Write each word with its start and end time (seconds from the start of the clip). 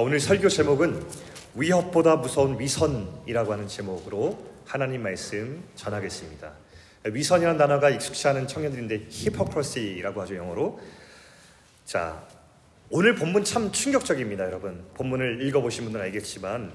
자, 0.00 0.04
오늘 0.04 0.18
설교 0.18 0.48
제목은 0.48 1.04
위협보다 1.54 2.16
무서운 2.16 2.58
위선이라고 2.58 3.52
하는 3.52 3.68
제목으로 3.68 4.38
하나님 4.64 5.02
말씀 5.02 5.62
전하겠습니다. 5.74 6.52
위선이라는 7.04 7.58
단어가 7.58 7.90
익숙치 7.90 8.26
않은 8.28 8.46
청년들인데 8.46 9.08
히퍼크러시라고 9.10 10.22
하죠 10.22 10.36
영어로. 10.36 10.80
자, 11.84 12.24
오늘 12.88 13.14
본문 13.14 13.44
참 13.44 13.70
충격적입니다, 13.72 14.46
여러분. 14.46 14.82
본문을 14.94 15.46
읽어보신 15.46 15.84
분들은 15.84 16.06
알겠지만 16.06 16.72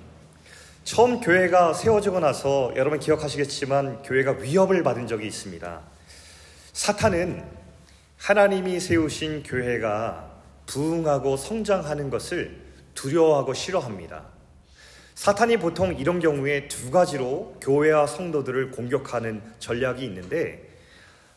처음 0.83 1.19
교회가 1.19 1.73
세워지고 1.73 2.19
나서 2.19 2.73
여러분 2.75 2.99
기억하시겠지만 2.99 4.03
교회가 4.03 4.33
위협을 4.33 4.83
받은 4.83 5.07
적이 5.07 5.25
있습니다. 5.25 5.81
사탄은 6.73 7.43
하나님이 8.17 8.79
세우신 8.79 9.41
교회가 9.41 10.31
부흥하고 10.67 11.37
성장하는 11.37 12.11
것을 12.11 12.64
두려워하고 12.95 13.53
싫어합니다. 13.53 14.25
사탄이 15.13 15.57
보통 15.57 15.95
이런 15.95 16.19
경우에 16.19 16.67
두 16.67 16.91
가지로 16.91 17.57
교회와 17.61 18.07
성도들을 18.07 18.71
공격하는 18.71 19.41
전략이 19.59 20.03
있는데 20.05 20.67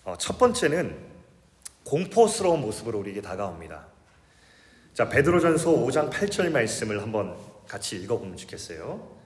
어, 0.04 0.16
첫 0.18 0.38
번째는 0.38 0.96
공포스러운 1.84 2.60
모습으로 2.60 2.98
우리에게 2.98 3.20
다가옵니다. 3.20 3.86
자, 4.94 5.08
베드로전서 5.08 5.70
5장 5.70 6.10
8절 6.10 6.50
말씀을 6.50 7.00
한번 7.00 7.36
같이 7.68 7.96
읽어보면 7.96 8.36
좋겠어요. 8.36 9.16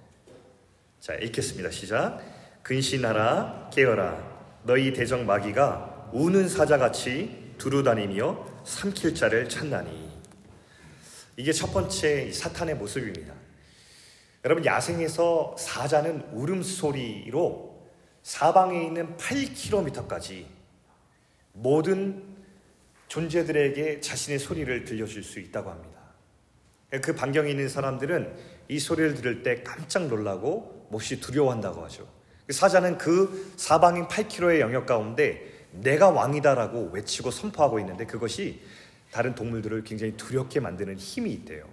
자, 1.01 1.15
읽겠습니다. 1.15 1.71
시작. 1.71 2.21
근신하라, 2.63 3.71
깨어라. 3.73 4.61
너희 4.65 4.93
대적 4.93 5.25
마귀가 5.25 6.11
우는 6.13 6.49
사자같이 6.49 7.55
두루다니며 7.59 8.47
삼킬 8.65 9.15
자를 9.15 9.49
찾나니. 9.49 10.12
이게 11.37 11.53
첫 11.53 11.73
번째 11.73 12.31
사탄의 12.31 12.77
모습입니다. 12.77 13.35
여러분 14.45 14.65
야생에서 14.67 15.57
사자는 15.59 16.29
울음소리로 16.33 17.73
사방에 18.23 18.85
있는 18.85 19.17
8km까지 19.17 20.47
모든 21.53 22.37
존재들에게 23.09 24.01
자신의 24.01 24.39
소리를 24.39 24.85
들려줄 24.85 25.23
수 25.23 25.39
있다고 25.39 25.71
합니다. 25.71 26.01
그 27.03 27.15
반경에 27.15 27.51
있는 27.51 27.69
사람들은 27.69 28.37
이 28.69 28.79
소리를 28.79 29.15
들을 29.15 29.43
때 29.43 29.63
깜짝 29.63 30.09
놀라고 30.09 30.87
몹시 30.91 31.21
두려워한다고 31.21 31.83
하죠. 31.85 32.07
사자는 32.51 32.99
그 32.99 33.55
사방인 33.57 34.07
8km의 34.09 34.61
영역 34.61 34.85
가운데 34.87 35.51
내가 35.71 36.11
왕이다라고 36.11 36.91
외치고 36.93 37.31
선포하고 37.31 37.79
있는데 37.81 38.05
그것이 38.05 38.61
다른 39.13 39.35
동물들을 39.35 39.85
굉장히 39.85 40.17
두렵게 40.17 40.59
만드는 40.59 40.97
힘이 40.97 41.33
있대요. 41.35 41.69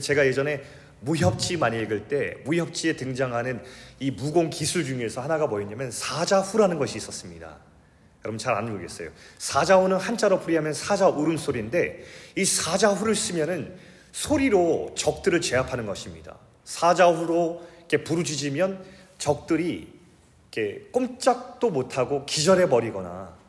제가 0.00 0.26
예전에 0.26 0.62
무협지 1.00 1.58
많이 1.58 1.78
읽을 1.82 2.08
때 2.08 2.36
무협지에 2.44 2.96
등장하는 2.96 3.62
이 4.00 4.10
무공 4.10 4.50
기술 4.50 4.84
중에서 4.84 5.20
하나가 5.20 5.46
뭐였냐면 5.46 5.90
사자후라는 5.90 6.78
것이 6.78 6.96
있었습니다. 6.96 7.58
여러분 8.24 8.38
잘 8.38 8.54
안 8.54 8.70
모르겠어요. 8.70 9.10
사자후는 9.36 9.98
한자로 9.98 10.40
풀이하면 10.40 10.72
사자 10.72 11.08
울음소리인데 11.08 12.04
이 12.36 12.44
사자후를 12.44 13.14
쓰면은 13.14 13.76
소리로 14.12 14.94
적들을 14.96 15.42
제압하는 15.42 15.84
것입니다. 15.84 16.38
사자후로 16.64 17.62
이렇게 17.80 18.02
부르짖으면 18.02 18.82
적들이 19.18 19.92
이렇게 20.50 20.88
꼼짝도 20.92 21.70
못하고 21.70 22.24
기절해 22.24 22.70
버리거나 22.70 23.43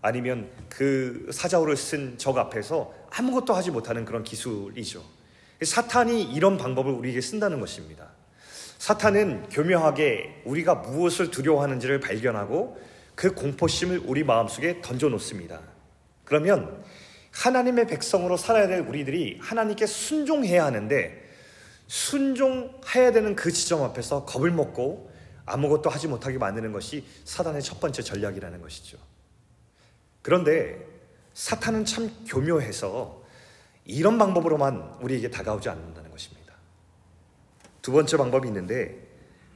아니면 0.00 0.48
그 0.68 1.28
사자후를 1.32 1.76
쓴 1.76 2.18
적 2.18 2.38
앞에서 2.38 2.92
아무것도 3.10 3.52
하지 3.52 3.70
못하는 3.70 4.04
그런 4.04 4.22
기술이죠. 4.22 5.02
사탄이 5.62 6.22
이런 6.22 6.56
방법을 6.56 6.92
우리에게 6.92 7.20
쓴다는 7.20 7.58
것입니다. 7.60 8.08
사탄은 8.78 9.48
교묘하게 9.48 10.42
우리가 10.44 10.76
무엇을 10.76 11.30
두려워하는지를 11.30 11.98
발견하고 12.00 12.78
그 13.16 13.34
공포심을 13.34 14.02
우리 14.04 14.22
마음속에 14.22 14.80
던져 14.80 15.08
놓습니다. 15.08 15.60
그러면 16.24 16.84
하나님의 17.32 17.88
백성으로 17.88 18.36
살아야 18.36 18.68
될 18.68 18.80
우리들이 18.80 19.38
하나님께 19.42 19.86
순종해야 19.86 20.64
하는데 20.64 21.28
순종해야 21.88 23.10
되는 23.12 23.34
그 23.34 23.50
지점 23.50 23.82
앞에서 23.82 24.24
겁을 24.24 24.52
먹고 24.52 25.10
아무것도 25.46 25.90
하지 25.90 26.06
못하게 26.06 26.38
만드는 26.38 26.72
것이 26.72 27.04
사단의 27.24 27.62
첫 27.62 27.80
번째 27.80 28.02
전략이라는 28.02 28.60
것이죠. 28.60 28.98
그런데 30.22 30.84
사탄은 31.34 31.84
참 31.84 32.10
교묘해서 32.26 33.22
이런 33.84 34.18
방법으로만 34.18 34.98
우리에게 35.00 35.30
다가오지 35.30 35.68
않는다는 35.68 36.10
것입니다. 36.10 36.54
두 37.80 37.92
번째 37.92 38.16
방법이 38.16 38.48
있는데 38.48 39.06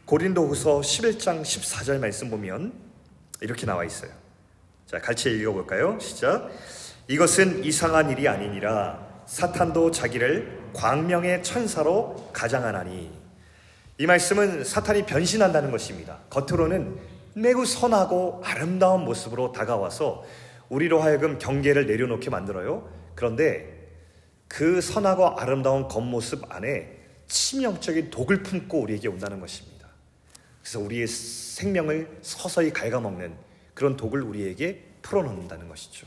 고린도후서 0.06 0.80
11장 0.80 1.42
14절 1.42 1.98
말씀 1.98 2.30
보면 2.30 2.72
이렇게 3.40 3.66
나와 3.66 3.84
있어요. 3.84 4.10
자, 4.86 5.00
같이 5.00 5.30
읽어 5.30 5.52
볼까요? 5.52 5.98
시작. 6.00 6.50
이것은 7.08 7.64
이상한 7.64 8.10
일이 8.10 8.28
아니니라 8.28 9.06
사탄도 9.26 9.90
자기를 9.90 10.70
광명의 10.72 11.42
천사로 11.42 12.30
가장하나니 12.32 13.10
이 13.98 14.06
말씀은 14.06 14.64
사탄이 14.64 15.06
변신한다는 15.06 15.70
것입니다. 15.70 16.18
겉으로는 16.30 16.98
매우 17.34 17.64
선하고 17.64 18.42
아름다운 18.44 19.04
모습으로 19.04 19.52
다가와서 19.52 20.24
우리로 20.72 21.02
하여금 21.02 21.38
경계를 21.38 21.86
내려놓게 21.86 22.30
만들어요. 22.30 22.90
그런데 23.14 23.90
그 24.48 24.80
선하고 24.80 25.38
아름다운 25.38 25.86
겉모습 25.86 26.50
안에 26.50 26.98
치명적인 27.26 28.10
독을 28.10 28.42
품고 28.42 28.80
우리에게 28.80 29.08
온다는 29.08 29.38
것입니다. 29.38 29.88
그래서 30.62 30.80
우리의 30.80 31.06
생명을 31.06 32.18
서서히 32.22 32.72
갉아먹는 32.72 33.34
그런 33.74 33.98
독을 33.98 34.22
우리에게 34.22 34.82
풀어놓는다는 35.02 35.68
것이죠. 35.68 36.06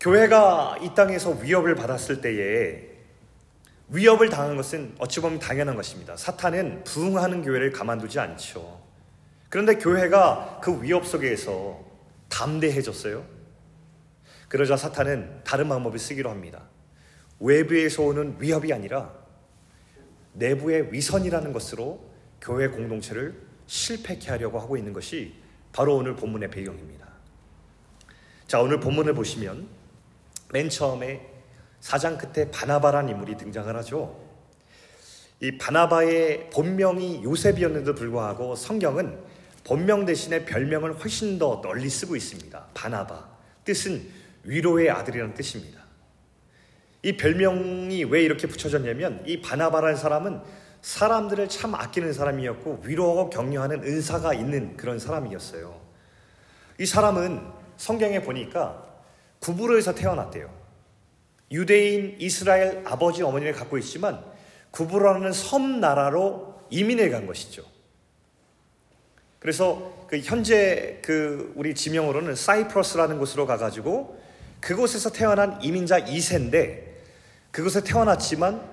교회가 0.00 0.78
이 0.80 0.94
땅에서 0.94 1.32
위협을 1.32 1.74
받았을 1.74 2.22
때에 2.22 2.94
위협을 3.88 4.30
당한 4.30 4.56
것은 4.56 4.94
어찌 4.98 5.20
보면 5.20 5.38
당연한 5.38 5.76
것입니다. 5.76 6.16
사탄은 6.16 6.84
부흥하는 6.84 7.42
교회를 7.42 7.72
가만두지 7.72 8.18
않죠. 8.20 8.83
그런데 9.54 9.76
교회가 9.76 10.58
그 10.60 10.82
위협 10.82 11.06
속에서 11.06 11.80
담대해졌어요. 12.28 13.24
그러자 14.48 14.76
사탄은 14.76 15.42
다른 15.44 15.68
방법을 15.68 15.96
쓰기로 15.96 16.28
합니다. 16.28 16.62
외부에서 17.38 18.02
오는 18.02 18.34
위협이 18.40 18.72
아니라 18.72 19.14
내부의 20.32 20.92
위선이라는 20.92 21.52
것으로 21.52 22.04
교회 22.40 22.66
공동체를 22.66 23.40
실패케 23.68 24.28
하려고 24.28 24.58
하고 24.58 24.76
있는 24.76 24.92
것이 24.92 25.36
바로 25.72 25.98
오늘 25.98 26.16
본문의 26.16 26.50
배경입니다. 26.50 27.06
자, 28.48 28.60
오늘 28.60 28.80
본문을 28.80 29.14
보시면 29.14 29.68
맨 30.52 30.68
처음에 30.68 31.30
사장 31.78 32.18
끝에 32.18 32.50
바나바란 32.50 33.08
인물이 33.08 33.36
등장을 33.36 33.76
하죠. 33.76 34.20
이 35.38 35.56
바나바의 35.58 36.50
본명이 36.50 37.22
요셉이었는데도 37.22 37.94
불구하고 37.94 38.56
성경은 38.56 39.33
본명 39.64 40.04
대신에 40.04 40.44
별명을 40.44 40.98
훨씬 41.00 41.38
더 41.38 41.60
널리 41.62 41.88
쓰고 41.88 42.16
있습니다. 42.16 42.66
바나바. 42.74 43.28
뜻은 43.64 44.06
위로의 44.44 44.90
아들이라는 44.90 45.34
뜻입니다. 45.34 45.82
이 47.02 47.16
별명이 47.16 48.04
왜 48.04 48.22
이렇게 48.22 48.46
붙여졌냐면 48.46 49.22
이 49.26 49.40
바나바라는 49.40 49.96
사람은 49.96 50.40
사람들을 50.82 51.48
참 51.48 51.74
아끼는 51.74 52.12
사람이었고 52.12 52.82
위로하고 52.84 53.30
격려하는 53.30 53.84
은사가 53.84 54.34
있는 54.34 54.76
그런 54.76 54.98
사람이었어요. 54.98 55.80
이 56.78 56.86
사람은 56.86 57.42
성경에 57.78 58.20
보니까 58.20 58.84
구부로에서 59.38 59.94
태어났대요. 59.94 60.50
유대인 61.52 62.16
이스라엘 62.18 62.82
아버지 62.86 63.22
어머니를 63.22 63.52
갖고 63.52 63.78
있지만 63.78 64.22
구부로라는 64.70 65.32
섬 65.32 65.80
나라로 65.80 66.66
이민해 66.70 67.08
간 67.10 67.26
것이죠. 67.26 67.73
그래서 69.44 69.92
그 70.06 70.20
현재 70.20 71.00
그 71.02 71.52
우리 71.54 71.74
지명으로는 71.74 72.34
사이프러스라는 72.34 73.18
곳으로 73.18 73.46
가가지고 73.46 74.18
그곳에서 74.60 75.10
태어난 75.10 75.60
이민자 75.60 76.06
2세인데 76.06 76.80
그곳에 77.50 77.84
태어났지만 77.84 78.66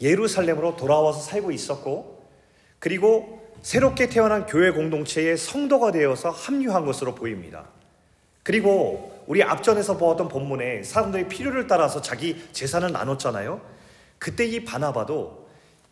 예루살렘으로 0.00 0.74
돌아와서 0.74 1.20
살고 1.20 1.52
있었고 1.52 2.26
그리고 2.80 3.40
새롭게 3.62 4.08
태어난 4.08 4.46
교회 4.46 4.72
공동체의 4.72 5.36
성도가 5.36 5.92
되어서 5.92 6.30
합류한 6.30 6.84
것으로 6.84 7.14
보입니다. 7.14 7.68
그리고 8.42 9.22
우리 9.28 9.44
앞전에서 9.44 9.96
보았던 9.96 10.26
본문에 10.26 10.82
사람들의 10.82 11.28
필요를 11.28 11.68
따라서 11.68 12.02
자기 12.02 12.44
재산을 12.50 12.90
나눴잖아요. 12.90 13.60
그때 14.18 14.44
이 14.44 14.64
바나바도 14.64 15.46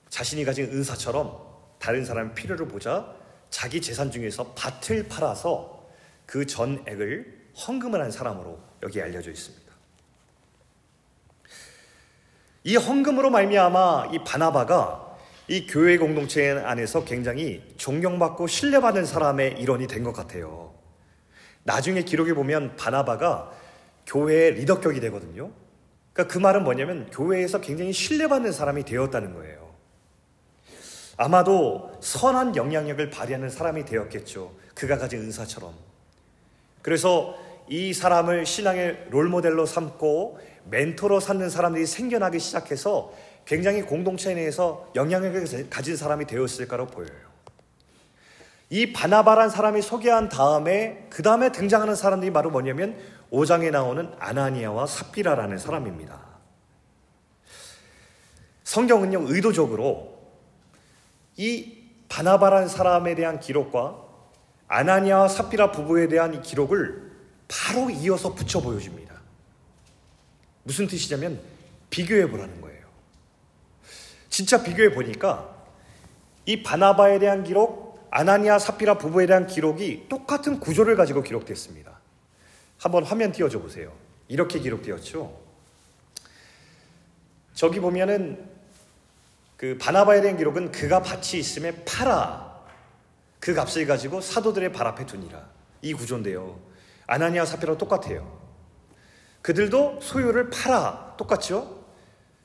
자신이 0.09 0.45
가진 0.45 0.65
은사처럼 0.73 1.39
다른 1.79 2.05
사람의 2.05 2.35
필요를 2.35 2.67
보자 2.67 3.23
자기 3.55 3.81
재산 3.81 4.11
중에서 4.11 4.53
밭을 4.57 5.07
팔아서 5.07 5.87
그 6.27 6.45
전액을 6.45 7.51
헌금을 7.57 8.03
한 8.03 8.11
사람으로 8.11 8.59
여기 8.83 9.01
알려져 9.01 9.31
있습니다. 9.31 9.73
이 12.65 12.75
헌금으로 12.75 13.31
말미암아 13.31 14.09
이 14.13 14.25
바나바가 14.25 15.19
이 15.47 15.69
교회 15.69 15.99
공동체 15.99 16.51
안에서 16.51 17.05
굉장히 17.05 17.63
존경받고 17.77 18.49
신뢰받는 18.49 19.07
사람의 19.07 19.61
일원이 19.61 19.87
된 19.87 20.03
것 20.03 20.13
같아요. 20.13 20.75
나중에 21.63 22.03
기록에 22.03 22.35
보면 22.35 22.75
바나바가 22.75 23.53
교회의 24.05 24.55
리더격이 24.55 24.99
되거든요. 24.99 25.53
그러니까 26.13 26.33
그 26.35 26.39
말은 26.41 26.65
뭐냐면 26.65 27.09
교회에서 27.13 27.61
굉장히 27.61 27.93
신뢰받는 27.93 28.51
사람이 28.51 28.83
되었다는 28.85 29.33
거예요. 29.33 29.64
아마도 31.17 31.93
선한 32.01 32.57
영향력을 32.57 33.11
발휘하는 33.11 33.51
사람이 33.51 33.85
되었겠죠. 33.85 34.53
그가 34.75 34.99
가진 34.99 35.21
은사처럼. 35.21 35.75
그래서 36.83 37.37
이 37.69 37.95
사람을 37.95 38.45
신앙의 38.45 39.07
롤모델로 39.11 39.65
삼고 39.67 40.39
멘토로 40.65 41.21
삼는 41.21 41.51
사람들이 41.51 41.87
생겨나기 41.87 42.39
시작해서 42.39 43.13
굉장히 43.45 43.83
공동체 43.83 44.35
내에서 44.35 44.91
영향력을 44.95 45.71
가진 45.71 45.97
사람이 45.97 46.27
되었을까로 46.27 46.87
보여요. 46.87 47.25
이 48.71 48.93
바나바란 48.93 49.51
사람이 49.51 49.83
소개한 49.83 50.29
다음에 50.29 51.07
그 51.11 51.23
다음에 51.23 51.53
등장하는 51.53 51.95
사람들이 51.95 52.33
바로 52.33 52.51
뭐냐면 52.51 52.99
5장에 53.31 53.71
나오는 53.71 54.11
아나니아와 54.19 54.87
삽비라라는 54.87 55.59
사람입니다. 55.59 56.21
성경은요 58.65 59.27
의도적으로 59.29 60.14
이 61.37 61.85
바나바란 62.09 62.69
사람에 62.69 63.15
대한 63.15 63.41
기록과 63.41 64.03
아나니아와 64.69 65.29
삽비라 65.29 65.73
부부에 65.73 66.09
대한 66.09 66.35
이 66.35 66.43
기록을 66.43 67.13
바로 67.49 67.91
이어서 67.91 68.35
붙여 68.35 68.61
보여줍니다. 68.61 69.15
무슨 70.63 70.87
뜻이냐면 70.87 71.41
비교해 71.91 72.29
보라는 72.29 72.61
거예요. 72.61 72.85
진짜 74.29 74.63
비교해 74.63 74.93
보니까 74.93 75.55
이 76.47 76.63
바나바에 76.63 77.19
대한 77.19 77.45
기록, 77.45 78.09
아나니아 78.11 78.59
사피라 78.59 78.99
부부에 78.99 79.27
대한 79.27 79.47
기록이 79.47 80.07
똑같은 80.09 80.61
구조를 80.61 80.97
가지고 80.97 81.23
기록됐습니다. 81.23 82.01
한번 82.79 83.05
화면 83.05 83.33
띄워줘 83.33 83.61
보세요. 83.61 83.93
이렇게 84.29 84.59
기록되었죠. 84.59 85.41
저기 87.55 87.81
보면은 87.81 88.54
그 89.57 89.79
바나바에 89.79 90.21
대한 90.21 90.37
기록은 90.37 90.73
그가 90.73 91.03
밭이 91.03 91.39
있음에 91.39 91.85
팔아 91.85 92.63
그 93.41 93.55
값을 93.55 93.87
가지고 93.87 94.21
사도들의 94.21 94.73
발 94.73 94.87
앞에 94.87 95.07
두니라 95.07 95.49
이 95.83 95.93
구조인데요. 95.93 96.59
아나니아 97.07 97.45
사피라 97.45 97.77
똑같아요. 97.77 98.43
그들도 99.43 100.01
소유를 100.01 100.51
팔아 100.51 101.17
똑같죠? 101.19 101.85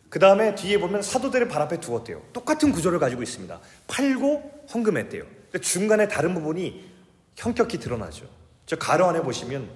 그 0.09 0.19
다음에 0.19 0.55
뒤에 0.55 0.79
보면 0.79 1.01
사도들의 1.01 1.47
발 1.47 1.61
앞에 1.61 1.79
두었대요. 1.79 2.21
똑같은 2.33 2.71
구조를 2.71 2.99
가지고 2.99 3.23
있습니다. 3.23 3.59
팔고 3.87 4.65
헌금했대요. 4.73 5.23
중간에 5.61 6.07
다른 6.07 6.33
부분이 6.33 6.89
형격히 7.35 7.79
드러나죠. 7.79 8.27
저 8.65 8.75
가로 8.75 9.05
안에 9.05 9.21
보시면 9.21 9.69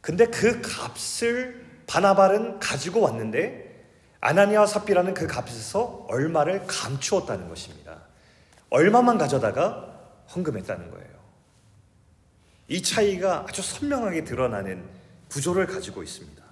근데 0.00 0.26
그 0.26 0.60
값을 0.60 1.64
바나발은 1.86 2.60
가지고 2.60 3.00
왔는데 3.00 3.63
아나니아와 4.24 4.66
삽비라는 4.66 5.12
그 5.12 5.26
값에서 5.26 6.06
얼마를 6.08 6.66
감추었다는 6.66 7.50
것입니다. 7.50 8.04
얼마만 8.70 9.18
가져다가 9.18 10.00
헌금했다는 10.34 10.90
거예요. 10.90 11.14
이 12.68 12.80
차이가 12.82 13.44
아주 13.46 13.60
선명하게 13.60 14.24
드러나는 14.24 14.88
구조를 15.28 15.66
가지고 15.66 16.02
있습니다. 16.02 16.42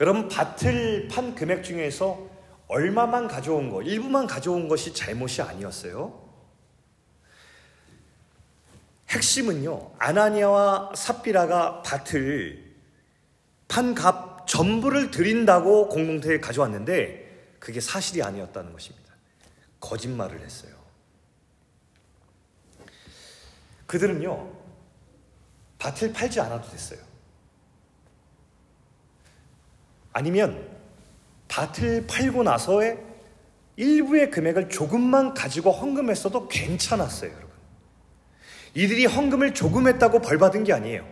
여러분 0.00 0.28
밭을 0.28 1.08
판 1.08 1.34
금액 1.34 1.62
중에서 1.62 2.26
얼마만 2.68 3.28
가져온 3.28 3.68
거, 3.68 3.82
일부만 3.82 4.26
가져온 4.26 4.66
것이 4.66 4.94
잘못이 4.94 5.42
아니었어요. 5.42 6.24
핵심은요, 9.10 9.92
아나니아와 9.98 10.92
삽비라가 10.94 11.82
밭을 11.82 12.64
판 13.68 13.94
값 13.94 14.33
전부를 14.46 15.10
드린다고 15.10 15.88
공동체에 15.88 16.40
가져왔는데 16.40 17.56
그게 17.58 17.80
사실이 17.80 18.22
아니었다는 18.22 18.72
것입니다. 18.72 19.12
거짓말을 19.80 20.40
했어요. 20.40 20.72
그들은요, 23.86 24.52
밭을 25.78 26.12
팔지 26.12 26.40
않아도 26.40 26.68
됐어요. 26.70 26.98
아니면 30.12 30.68
밭을 31.48 32.06
팔고 32.06 32.42
나서의 32.42 32.98
일부의 33.76 34.30
금액을 34.30 34.68
조금만 34.68 35.34
가지고 35.34 35.72
헌금했어도 35.72 36.48
괜찮았어요, 36.48 37.30
여러분. 37.30 37.50
이들이 38.74 39.06
헌금을 39.06 39.54
조금 39.54 39.86
했다고 39.86 40.20
벌 40.20 40.38
받은 40.38 40.64
게 40.64 40.72
아니에요. 40.72 41.06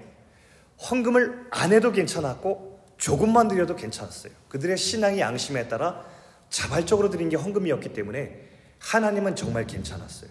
헌금을 0.91 1.49
안 1.51 1.73
해도 1.73 1.93
괜찮았고 1.93 2.72
조금만 3.03 3.49
드려도 3.49 3.75
괜찮았어요. 3.75 4.33
그들의 4.49 4.77
신앙의 4.77 5.19
양심에 5.19 5.67
따라 5.67 6.07
자발적으로 6.51 7.11
드린 7.11 7.29
게 7.29 7.37
헌금이었기 7.37 7.95
때문에 7.95 8.49
하나님은 8.79 9.35
정말 9.35 9.67
괜찮았어요. 9.67 10.31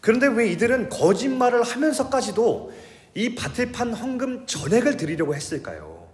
그런데 0.00 0.28
왜 0.28 0.48
이들은 0.52 0.88
거짓말을 0.88 1.64
하면서까지도 1.64 2.72
이 3.14 3.34
밭을 3.34 3.72
판 3.72 3.92
헌금 3.92 4.46
전액을 4.46 4.96
드리려고 4.96 5.34
했을까요? 5.34 6.08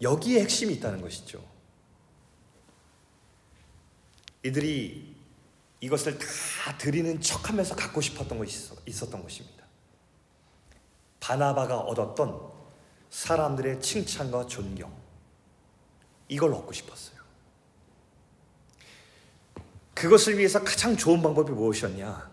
여기에 0.00 0.42
핵심이 0.42 0.74
있다는 0.74 1.00
것이죠. 1.00 1.42
이들이 4.44 5.16
이것을 5.80 6.20
다 6.20 6.78
드리는 6.78 7.20
척 7.20 7.48
하면서 7.48 7.74
갖고 7.74 8.00
싶었던 8.00 8.38
것이 8.38 8.72
있었던 8.86 9.20
것입니다. 9.24 9.64
바나바가 11.18 11.80
얻었던 11.80 12.55
사람들의 13.16 13.80
칭찬과 13.80 14.46
존경. 14.46 14.94
이걸 16.28 16.52
얻고 16.52 16.70
싶었어요. 16.74 17.16
그것을 19.94 20.36
위해서 20.36 20.62
가장 20.62 20.94
좋은 20.94 21.22
방법이 21.22 21.50
무엇이었냐? 21.52 22.30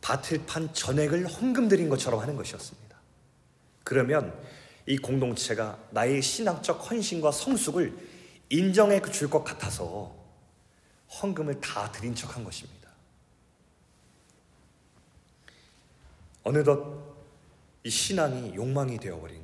밭을 0.00 0.46
판 0.46 0.74
전액을 0.74 1.28
헌금 1.28 1.68
드린 1.68 1.88
것처럼 1.88 2.18
하는 2.18 2.34
것이었습니다. 2.34 2.98
그러면 3.84 4.36
이 4.84 4.98
공동체가 4.98 5.78
나의 5.92 6.20
신앙적 6.20 6.90
헌신과 6.90 7.30
성숙을 7.30 7.96
인정해 8.50 9.00
줄 9.12 9.30
것 9.30 9.44
같아서 9.44 10.12
헌금을 11.22 11.60
다 11.60 11.92
드린 11.92 12.16
척 12.16 12.34
한 12.34 12.42
것입니다. 12.42 12.90
어느덧 16.42 17.14
이 17.84 17.90
신앙이 17.90 18.56
욕망이 18.56 18.98
되어버린 18.98 19.43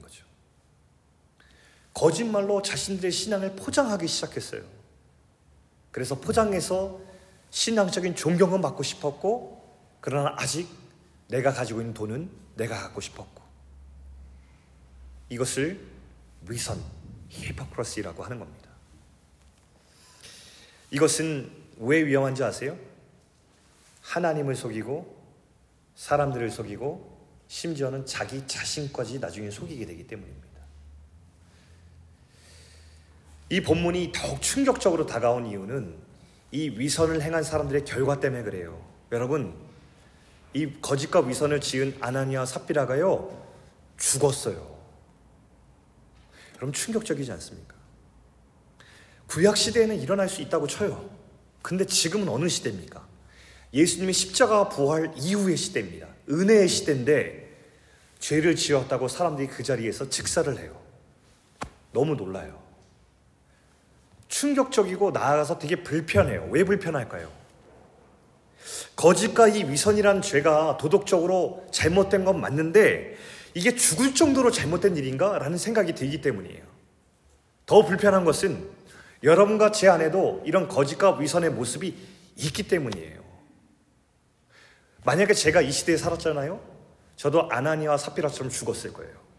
거짓말로 1.95 2.63
자신들의 2.63 3.11
신앙을 3.11 3.57
포장하기 3.57 4.07
시작했어요. 4.07 4.63
그래서 5.91 6.15
포장해서 6.15 7.01
신앙적인 7.51 8.15
존경은 8.15 8.61
받고 8.61 8.83
싶었고, 8.83 9.61
그러나 10.01 10.35
아직 10.39 10.69
내가 11.29 11.53
가지고 11.53 11.81
있는 11.81 11.95
돈은 11.95 12.31
내가 12.57 12.81
갖고 12.81 13.01
싶었고, 13.01 13.43
이것을 15.29 15.81
위선, 16.49 16.83
히퍼크러시라고 17.29 18.23
하는 18.23 18.39
겁니다. 18.39 18.71
이것은 20.91 21.51
왜 21.79 22.05
위험한지 22.05 22.43
아세요? 22.43 22.77
하나님을 24.03 24.57
속이고 24.57 25.17
사람들을 25.95 26.51
속이고 26.51 27.19
심지어는 27.47 28.07
자기 28.07 28.47
자신까지 28.47 29.19
나중에 29.19 29.51
속이게 29.51 29.87
되기 29.87 30.07
때문입니다. 30.07 30.50
이 33.51 33.61
본문이 33.61 34.13
더욱 34.15 34.41
충격적으로 34.41 35.07
다가온 35.07 35.45
이유는 35.47 35.95
이 36.53 36.71
위선을 36.71 37.21
행한 37.21 37.43
사람들의 37.43 37.85
결과 37.85 38.21
때문에 38.21 38.45
그래요. 38.45 38.85
여러분, 39.13 39.55
이 40.55 40.73
거짓과 40.81 41.21
위선을 41.21 41.61
지은 41.61 41.97
아나니아 42.01 42.47
삽비라가요 42.47 43.39
죽었어요. 43.99 44.79
그럼 46.57 46.73
충격적이지 46.73 47.31
않습니까? 47.33 47.75
구약 49.27 49.57
시대에는 49.57 50.01
일어날 50.01 50.29
수 50.29 50.43
있다고 50.43 50.67
쳐요. 50.67 51.11
근데 51.63 51.85
지금은 51.87 52.29
어느 52.29 52.49
시대입니까? 52.49 53.07
예수님이 53.73 54.13
십자가 54.13 54.69
부활 54.69 55.13
이후의 55.17 55.57
시대입니다. 55.57 56.09
은혜의 56.29 56.69
시대인데 56.69 57.49
죄를 58.19 58.57
지었다고 58.57 59.09
사람들이 59.09 59.49
그 59.49 59.63
자리에서 59.63 60.09
즉사를 60.09 60.59
해요. 60.59 60.81
너무 61.93 62.15
놀라요. 62.15 62.60
충격적이고 64.31 65.11
나아가서 65.11 65.59
되게 65.59 65.83
불편해요. 65.83 66.49
왜 66.51 66.65
불편할까요? 66.65 67.31
거짓과 68.97 69.49
이 69.49 69.65
위선이라는 69.65 70.23
죄가 70.23 70.77
도덕적으로 70.79 71.67
잘못된 71.73 72.25
건 72.25 72.41
맞는데 72.41 73.17
이게 73.55 73.75
죽을 73.75 74.15
정도로 74.15 74.51
잘못된 74.51 74.97
일인가? 74.97 75.39
라는 75.39 75.59
생각이 75.59 75.95
들기 75.95 76.21
때문이에요. 76.21 76.63
더 77.67 77.85
불편한 77.85 78.25
것은 78.25 78.69
여러분과 79.23 79.73
제 79.73 79.89
안에도 79.89 80.43
이런 80.47 80.69
거짓과 80.69 81.17
위선의 81.17 81.51
모습이 81.51 81.97
있기 82.37 82.69
때문이에요. 82.69 83.21
만약에 85.05 85.35
제가 85.35 85.61
이 85.61 85.73
시대에 85.73 85.97
살았잖아요. 85.97 86.61
저도 87.17 87.51
아나니와 87.51 87.97
사피라처럼 87.97 88.51
죽었을 88.51 88.93
거예요. 88.93 89.30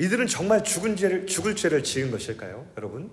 이들은 0.00 0.28
정말 0.28 0.64
죽은 0.64 0.96
죄를, 0.96 1.26
죽을 1.26 1.54
죄를 1.54 1.84
지은 1.84 2.10
것일까요, 2.10 2.66
여러분? 2.78 3.10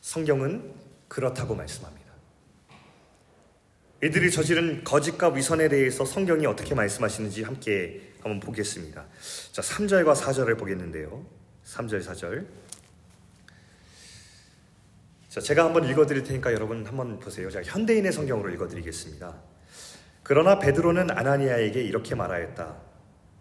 성경은 0.00 0.72
그렇다고 1.08 1.56
말씀합니다. 1.56 2.06
이들이 4.04 4.30
저지른 4.30 4.84
거짓과 4.84 5.30
위선에 5.30 5.68
대해서 5.68 6.04
성경이 6.04 6.46
어떻게 6.46 6.76
말씀하시는지 6.76 7.42
함께 7.42 8.12
한번 8.20 8.38
보겠습니다. 8.38 9.04
자, 9.50 9.62
3절과 9.62 10.14
4절을 10.14 10.56
보겠는데요. 10.56 11.26
3절, 11.64 12.04
4절. 12.04 12.46
자, 15.28 15.40
제가 15.40 15.64
한번 15.64 15.88
읽어드릴 15.88 16.22
테니까 16.22 16.52
여러분 16.52 16.86
한번 16.86 17.18
보세요. 17.18 17.50
자, 17.50 17.60
현대인의 17.64 18.12
성경으로 18.12 18.50
읽어드리겠습니다. 18.50 19.34
그러나 20.22 20.60
베드로는 20.60 21.10
아나니아에게 21.10 21.82
이렇게 21.82 22.14
말하였다. 22.14 22.76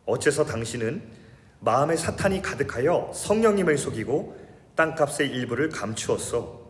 어째서 0.07 0.45
당신은 0.45 1.24
마음에 1.59 1.95
사탄이 1.95 2.41
가득하여 2.41 3.11
성령님을 3.13 3.77
속이고 3.77 4.37
땅값의 4.75 5.29
일부를 5.29 5.69
감추었어. 5.69 6.63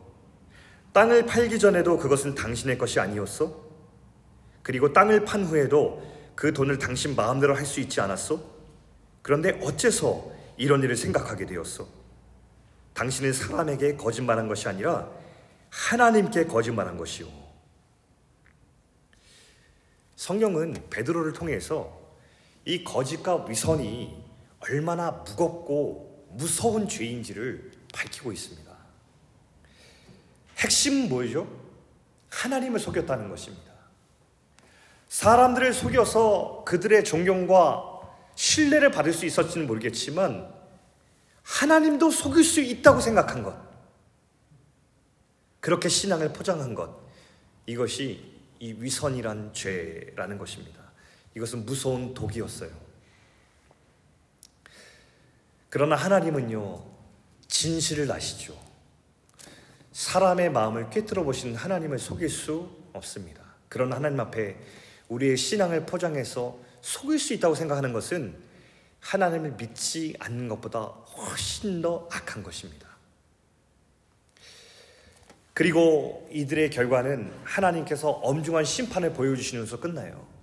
땅을 0.94 1.26
팔기 1.26 1.60
전에도 1.60 1.98
그것은 1.98 2.36
당신의 2.36 2.78
것이 2.78 3.00
아니었어? 3.00 3.66
그리고 4.64 4.94
땅을 4.94 5.26
판 5.26 5.44
후에도 5.44 6.02
그 6.36 6.54
돈을 6.54 6.78
당신 6.80 7.16
마음대로 7.16 7.56
할 7.56 7.66
수 7.66 7.80
있지 7.80 8.00
않았어? 8.00 8.40
그런데 9.22 9.60
어째서 9.62 10.32
이런 10.58 10.82
일을 10.84 10.96
생각하게 10.96 11.46
되었어? 11.46 11.88
당신은 12.94 13.34
사람에게 13.34 13.98
거짓말한 13.98 14.48
것이 14.48 14.70
아니라 14.70 15.10
하나님께 15.70 16.46
거짓말한 16.46 16.96
것이오. 16.98 17.28
성경은 20.16 20.86
베드로를 20.90 21.34
통해서 21.34 22.00
이 22.64 22.84
거짓과 22.84 23.46
위선이 23.46 24.25
얼마나 24.70 25.12
무겁고 25.12 26.28
무서운 26.32 26.88
죄인지를 26.88 27.72
밝히고 27.94 28.32
있습니다. 28.32 28.72
핵심은 30.58 31.10
뭐죠? 31.10 31.48
하나님을 32.30 32.80
속였다는 32.80 33.30
것입니다. 33.30 33.74
사람들을 35.08 35.74
속여서 35.74 36.64
그들의 36.66 37.04
존경과 37.04 38.02
신뢰를 38.36 38.92
받을 38.92 39.14
수 39.14 39.26
있었지는 39.26 39.68
모르겠지만 39.68 40.54
하나님도 41.44 42.10
속일 42.10 42.44
수 42.44 42.60
있다고 42.60 43.00
생각한 43.00 43.44
것. 43.44 43.56
그렇게 45.60 45.88
신앙을 45.88 46.34
포장한 46.34 46.76
것. 46.76 47.00
이것이 47.66 48.34
이 48.60 48.74
위선이란 48.74 49.54
죄라는 49.54 50.38
것입니다. 50.38 50.82
이것은 51.36 51.66
무서운 51.66 52.14
독이었어요. 52.14 52.70
그러나 55.76 55.98
하나님은요, 55.98 56.82
진실을 57.50 58.10
아시죠. 58.10 58.58
사람의 59.92 60.50
마음을 60.50 60.90
꿰뚫어 60.90 61.26
보시는 61.26 61.54
하나님을 61.56 62.00
속일 62.00 62.30
수 62.30 62.70
없습니다. 62.94 63.44
그런 63.68 63.92
하나님 63.92 64.18
앞에 64.22 64.56
우리의 65.10 65.36
신앙을 65.36 65.86
포장해서 65.86 66.58
속일 66.80 67.20
수 67.20 67.34
있다고 67.34 67.56
생각하는 67.56 67.92
것은 67.92 68.38
하나님을 69.02 69.56
믿지 69.58 70.16
않는 70.20 70.48
것보다 70.48 70.80
훨씬 70.80 71.82
더 71.82 72.08
악한 72.10 72.42
것입니다. 72.42 72.88
그리고 75.54 76.26
이들의 76.32 76.70
결과는 76.70 77.34
하나님께서 77.44 78.12
엄중한 78.12 78.64
심판을 78.64 79.12
보여주시면서 79.12 79.82
끝나요. 79.82 80.35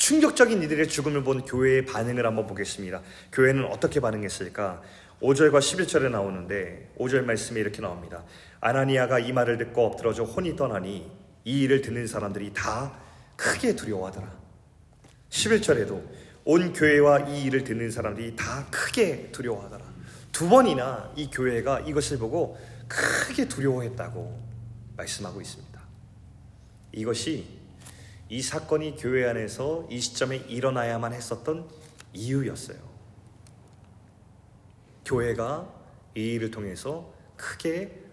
충격적인 0.00 0.62
이들의 0.62 0.88
죽음을 0.88 1.22
본 1.22 1.44
교회의 1.44 1.84
반응을 1.84 2.24
한번 2.24 2.46
보겠습니다. 2.46 3.02
교회는 3.32 3.66
어떻게 3.66 4.00
반응했을까? 4.00 4.80
5절과 5.20 5.58
11절에 5.58 6.10
나오는데 6.10 6.94
5절 6.98 7.24
말씀이 7.24 7.60
이렇게 7.60 7.82
나옵니다. 7.82 8.24
아나니아가 8.60 9.18
이 9.18 9.30
말을 9.32 9.58
듣고 9.58 9.84
엎드러져 9.84 10.24
혼이 10.24 10.56
떠나니 10.56 11.06
이 11.44 11.60
일을 11.60 11.82
듣는 11.82 12.06
사람들이 12.06 12.54
다 12.54 12.98
크게 13.36 13.76
두려워하더라. 13.76 14.32
11절에도 15.28 16.02
온 16.46 16.72
교회와 16.72 17.28
이 17.28 17.44
일을 17.44 17.64
듣는 17.64 17.90
사람들이 17.90 18.34
다 18.36 18.66
크게 18.70 19.30
두려워하더라. 19.32 19.84
두 20.32 20.48
번이나 20.48 21.12
이 21.14 21.28
교회가 21.30 21.80
이것을 21.80 22.16
보고 22.16 22.58
크게 22.88 23.48
두려워했다고 23.48 24.40
말씀하고 24.96 25.42
있습니다. 25.42 25.78
이것이 26.92 27.59
이 28.30 28.40
사건이 28.40 28.94
교회 28.96 29.28
안에서 29.28 29.88
이 29.90 30.00
시점에 30.00 30.36
일어나야만 30.36 31.12
했었던 31.12 31.68
이유였어요. 32.12 32.78
교회가 35.04 35.68
이 36.14 36.34
일을 36.34 36.52
통해서 36.52 37.12
크게 37.36 38.04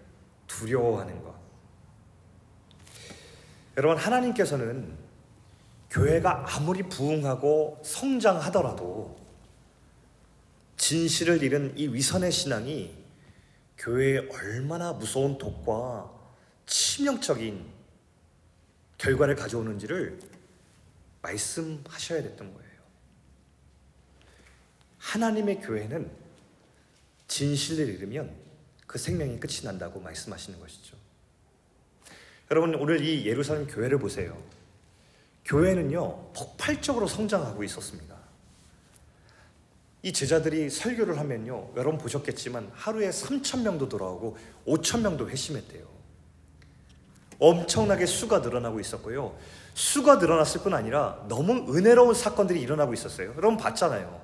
두려워하는 0.48 1.22
것. 1.22 1.38
여러분, 3.76 3.96
하나님께서는 3.96 4.98
교회가 5.88 6.46
아무리 6.48 6.82
부흥하고 6.82 7.80
성장하더라도 7.84 9.16
진실을 10.76 11.44
잃은 11.44 11.74
이 11.76 11.86
위선의 11.86 12.32
신앙이 12.32 12.92
교회에 13.78 14.28
얼마나 14.32 14.92
무서운 14.92 15.38
독과 15.38 16.10
치명적인 16.66 17.77
결과를 18.98 19.36
가져오는지를 19.36 20.18
말씀하셔야 21.22 22.22
됐던 22.22 22.52
거예요. 22.52 22.68
하나님의 24.98 25.60
교회는 25.60 26.10
진실을 27.28 27.88
잃으면 27.88 28.34
그 28.86 28.98
생명이 28.98 29.38
끝이 29.38 29.62
난다고 29.62 30.00
말씀하시는 30.00 30.58
것이죠. 30.58 30.96
여러분, 32.50 32.74
오늘 32.74 33.04
이 33.04 33.26
예루살렘 33.26 33.66
교회를 33.66 33.98
보세요. 33.98 34.42
교회는요, 35.44 36.32
폭발적으로 36.32 37.06
성장하고 37.06 37.62
있었습니다. 37.64 38.16
이 40.02 40.12
제자들이 40.12 40.70
설교를 40.70 41.18
하면요, 41.18 41.72
여러분 41.76 41.98
보셨겠지만 41.98 42.70
하루에 42.72 43.10
3천 43.10 43.62
명도 43.62 43.88
돌아오고 43.88 44.38
5천 44.66 45.02
명도 45.02 45.28
회심했대요. 45.28 45.97
엄청나게 47.38 48.06
수가 48.06 48.40
늘어나고 48.40 48.80
있었고요. 48.80 49.36
수가 49.74 50.16
늘어났을 50.16 50.62
뿐 50.62 50.74
아니라 50.74 51.24
너무 51.28 51.74
은혜로운 51.74 52.14
사건들이 52.14 52.60
일어나고 52.60 52.92
있었어요. 52.94 53.32
여러분 53.36 53.56
봤잖아요. 53.56 54.20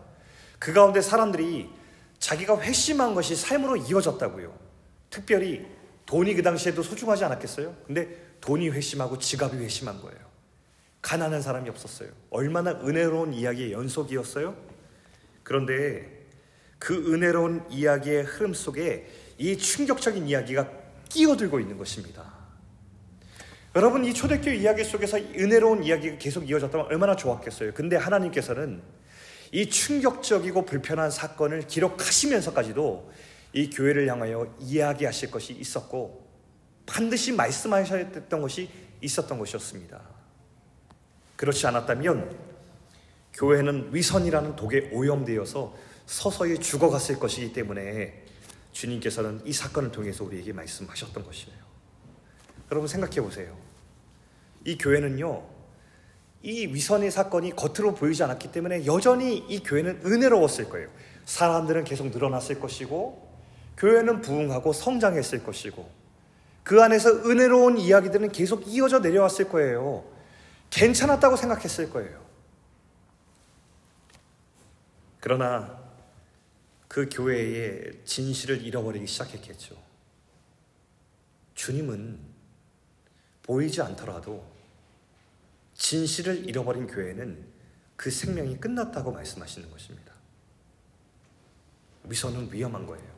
그 0.59 0.73
가운데 0.73 1.01
사람들이 1.01 1.71
자기가 2.19 2.61
회심한 2.61 3.15
것이 3.15 3.37
삶으로 3.37 3.77
이어졌다고요. 3.77 4.53
특별히 5.11 5.65
돈이 6.07 6.35
그 6.35 6.43
당시에도 6.43 6.83
소중하지 6.83 7.25
않았겠어요? 7.25 7.75
근데 7.87 8.37
돈이 8.41 8.71
회심하고 8.71 9.19
지갑이 9.19 9.57
회심한 9.59 10.01
거예요. 10.01 10.19
가난한 11.03 11.43
사람이 11.43 11.69
없었어요. 11.71 12.09
얼마나 12.31 12.73
은혜로운 12.73 13.35
이야기의 13.35 13.73
연속이었어요? 13.73 14.57
그런데 15.43 16.27
그 16.79 17.13
은혜로운 17.13 17.65
이야기의 17.71 18.25
흐름 18.25 18.55
속에 18.55 19.07
이 19.39 19.57
충격적인 19.57 20.27
이야기가 20.27 20.69
끼어들고 21.09 21.61
있는 21.61 21.79
것입니다. 21.79 22.34
여러분, 23.77 24.05
이 24.05 24.15
초대교회 24.15 24.57
이야기 24.57 24.85
속에서 24.85 25.19
은혜로운 25.19 25.83
이야기가 25.83 26.19
계속 26.19 26.49
이어졌다면 26.49 26.87
얼마나 26.87 27.17
좋았겠어요. 27.17 27.75
근데 27.75 27.97
하나님께서는 27.97 28.81
이 29.51 29.69
충격적이고 29.69 30.65
불편한 30.65 31.11
사건을 31.11 31.67
기록하시면서까지도 31.67 33.11
이 33.53 33.71
교회를 33.71 34.09
향하여 34.09 34.53
이야기하실 34.61 35.31
것이 35.31 35.53
있었고 35.55 36.25
반드시 36.87 37.33
말씀하셔야 37.33 38.07
했던 38.07 38.41
것이 38.41 38.69
있었던 39.01 39.39
것이었습니다. 39.39 40.01
그렇지 41.37 41.67
않았다면 41.67 42.37
교회는 43.33 43.91
위선이라는 43.93 44.57
독에 44.57 44.91
오염되어서 44.93 45.75
서서히 46.07 46.59
죽어갔을 46.59 47.19
것이기 47.19 47.53
때문에 47.53 48.25
주님께서는 48.73 49.43
이 49.45 49.53
사건을 49.53 49.91
통해서 49.91 50.25
우리에게 50.25 50.53
말씀하셨던 50.53 51.25
것이에요. 51.25 51.59
여러분 52.71 52.89
생각해 52.89 53.21
보세요. 53.21 53.64
이 54.65 54.79
교회는요, 54.79 55.47
이 56.43 56.67
위선의 56.67 57.11
사건이 57.11 57.57
겉으로 57.57 57.95
보이지 57.95 58.23
않았기 58.23 58.53
때문에 58.53 58.87
여전히 58.87 59.39
이 59.39 59.63
교회는 59.63 60.03
은혜로웠을 60.05 60.69
거예요. 60.69 60.89
사람들은 61.25 61.85
계속 61.85 62.09
늘어났을 62.09 62.61
것이고, 62.61 63.33
교회는 63.77 64.21
부흥하고 64.21 64.73
성장했을 64.73 65.43
것이고, 65.45 65.89
그 66.63 66.83
안에서 66.83 67.11
은혜로운 67.11 67.79
이야기들은 67.79 68.33
계속 68.33 68.67
이어져 68.67 69.01
내려왔을 69.01 69.49
거예요. 69.49 70.05
괜찮았다고 70.71 71.37
생각했을 71.37 71.91
거예요. 71.91 72.25
그러나 75.21 75.79
그 76.89 77.09
교회의 77.11 78.01
진실을 78.05 78.63
잃어버리기 78.63 79.07
시작했겠죠. 79.07 79.77
주님은 81.55 82.19
보이지 83.43 83.81
않더라도 83.83 84.54
진실을 85.75 86.49
잃어버린 86.49 86.87
교회는 86.87 87.45
그 87.97 88.11
생명이 88.11 88.59
끝났다고 88.59 89.13
말씀하시는 89.13 89.71
것입니다. 89.71 90.13
위선은 92.05 92.53
위험한 92.53 92.87
거예요. 92.87 93.15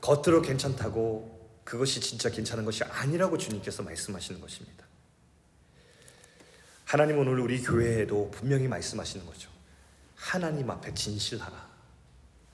겉으로 0.00 0.42
괜찮다고 0.42 1.34
그것이 1.64 2.00
진짜 2.00 2.28
괜찮은 2.28 2.64
것이 2.64 2.84
아니라고 2.84 3.38
주님께서 3.38 3.82
말씀하시는 3.82 4.40
것입니다. 4.40 4.84
하나님은 6.84 7.26
오늘 7.26 7.40
우리 7.40 7.62
교회에도 7.62 8.30
분명히 8.30 8.68
말씀하시는 8.68 9.24
거죠. 9.26 9.50
하나님 10.14 10.70
앞에 10.70 10.94
진실하라. 10.94 11.68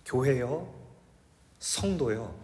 교회요, 0.07 0.73
성도요, 1.59 2.39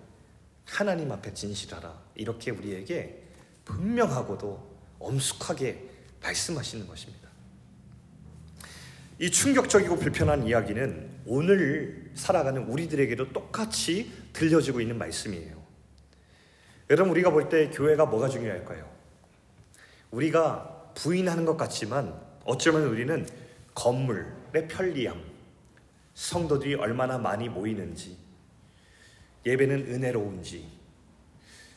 하나님 0.64 1.10
앞에 1.12 1.32
진실하라. 1.32 2.02
이렇게 2.16 2.50
우리에게 2.50 3.22
분명하고도 3.64 4.76
엄숙하게 4.98 5.95
말씀하시는 6.26 6.87
것입니다. 6.87 7.28
이 9.18 9.30
충격적이고 9.30 9.97
불편한 9.97 10.47
이야기는 10.47 11.23
오늘 11.26 12.11
살아가는 12.14 12.62
우리들에게도 12.64 13.33
똑같이 13.33 14.12
들려지고 14.33 14.80
있는 14.80 14.99
말씀이에요. 14.99 15.56
여러분, 16.90 17.12
우리가 17.12 17.30
볼 17.30 17.49
때 17.49 17.71
교회가 17.71 18.06
뭐가 18.06 18.28
중요할까요? 18.28 18.88
우리가 20.11 20.92
부인하는 20.95 21.45
것 21.45 21.56
같지만 21.56 22.14
어쩌면 22.45 22.85
우리는 22.85 23.26
건물의 23.75 24.68
편리함, 24.68 25.21
성도들이 26.14 26.75
얼마나 26.75 27.18
많이 27.18 27.49
모이는지, 27.49 28.16
예배는 29.45 29.95
은혜로운지, 29.95 30.66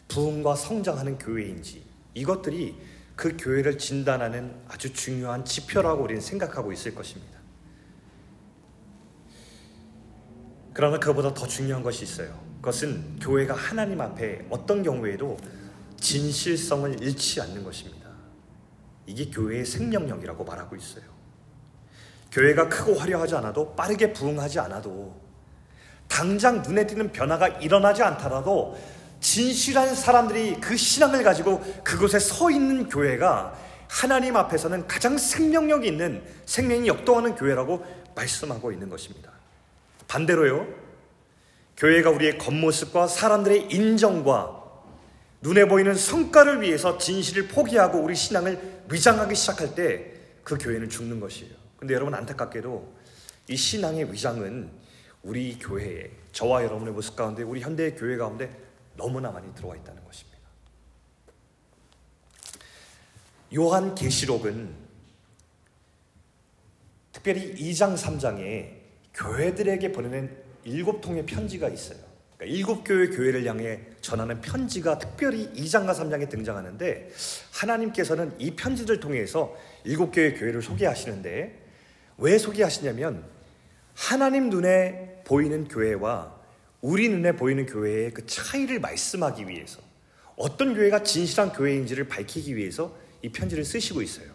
부흥과 0.08 0.56
성장하는 0.56 1.18
교회인지, 1.18 1.84
이것들이 2.13 2.75
그 3.19 3.35
교회를 3.38 3.77
진단하는 3.77 4.55
아주 4.69 4.93
중요한 4.93 5.43
지표라고 5.43 6.03
우리는 6.03 6.21
생각하고 6.21 6.71
있을 6.71 6.95
것입니다. 6.95 7.38
그러나 10.73 10.97
그보다 10.99 11.33
더 11.33 11.45
중요한 11.45 11.83
것이 11.83 12.05
있어요. 12.05 12.41
그것은 12.59 13.19
교회가 13.19 13.53
하나님 13.55 13.99
앞에 13.99 14.45
어떤 14.49 14.83
경우에도 14.83 15.35
진실성을 15.99 17.03
잃지 17.03 17.41
않는 17.41 17.61
것입니다. 17.61 18.09
이게 19.05 19.29
교회의 19.29 19.65
생명력이라고 19.65 20.45
말하고 20.45 20.77
있어요. 20.77 21.03
교회가 22.31 22.69
크고 22.69 22.93
화려하지 22.93 23.35
않아도 23.35 23.75
빠르게 23.75 24.13
부흥하지 24.13 24.61
않아도 24.61 25.19
당장 26.07 26.61
눈에 26.61 26.88
띄는 26.88 27.11
변화가 27.11 27.49
일어나지 27.59 28.01
않더라도 28.01 28.77
진실한 29.19 29.95
사람들이 29.95 30.59
그 30.61 30.77
신앙을 30.77 31.23
가지고 31.23 31.61
그곳에 31.83 32.19
서 32.19 32.49
있는 32.49 32.88
교회가 32.88 33.57
하나님 33.88 34.35
앞에서는 34.35 34.88
가장 34.88 35.17
생명력이 35.17 35.88
있는 35.88 36.23
생명이 36.45 36.88
역동하는 36.88 37.35
교회라고 37.35 37.85
말씀하고 38.15 38.71
있는 38.71 38.89
것입니다. 38.89 39.31
반대로요, 40.07 40.67
교회가 41.77 42.09
우리의 42.11 42.38
겉모습과 42.38 43.07
사람들의 43.07 43.67
인정과 43.71 44.59
눈에 45.41 45.65
보이는 45.65 45.95
성과를 45.95 46.61
위해서 46.61 46.97
진실을 46.97 47.47
포기하고 47.47 47.99
우리 47.99 48.15
신앙을 48.15 48.83
위장하기 48.89 49.35
시작할 49.35 49.75
때 49.75 50.19
그 50.49 50.57
교회는 50.57 50.89
죽는 50.89 51.19
것이에요. 51.19 51.53
근데 51.77 51.93
여러분 51.93 52.15
안타깝게도 52.15 52.91
이 53.49 53.55
신앙의 53.55 54.11
위장은 54.11 54.71
우리 55.21 55.59
교회에 55.59 56.09
저와 56.31 56.63
여러분의 56.63 56.91
모습 56.91 57.15
가운데 57.15 57.43
우리 57.43 57.61
현대의 57.61 57.95
교회 57.95 58.17
가운데 58.17 58.49
너무나 58.99 59.31
많이 59.31 59.53
들어와 59.55 59.77
있다는 59.77 60.03
것입니다. 60.03 60.38
요한 63.55 63.95
계시록은 63.95 64.75
특별히 67.13 67.55
2장 67.55 67.97
3장에 67.97 68.77
교회들에게 69.13 69.91
보내는 69.93 70.38
일곱 70.65 71.01
통의 71.01 71.25
편지가 71.25 71.69
있어요. 71.69 71.97
그러니까 72.38 72.57
일곱 72.57 72.83
교회 72.83 73.07
교회를 73.07 73.45
향해 73.45 73.81
전하는 74.01 74.39
편지가 74.41 74.99
특별히 74.99 75.49
2장과 75.53 75.91
3장에 75.93 76.29
등장하는데 76.29 77.09
하나님께서는 77.51 78.35
이 78.38 78.51
편지를 78.51 78.99
통해서 78.99 79.55
일곱 79.83 80.12
교회 80.12 80.33
교회를 80.33 80.62
소개하시는데 80.62 81.67
왜 82.17 82.38
소개하시냐면 82.38 83.25
하나님 83.95 84.49
눈에 84.49 85.23
보이는 85.25 85.67
교회와 85.67 86.38
우리 86.82 87.10
눈에 87.10 87.34
보이는 87.34 87.65
교회의 87.65 88.13
그 88.13 88.26
차이를 88.26 88.80
말씀하기 88.80 89.48
위해서 89.48 89.82
어떤 90.36 90.74
교회가 90.74 91.04
진실한 91.04 91.52
교회인지를 91.52 92.08
밝히기 92.08 92.56
위해서 92.56 92.96
이 93.22 93.30
편지를 93.30 93.65
쓰시고 93.65 94.02
있어요. 94.02 94.28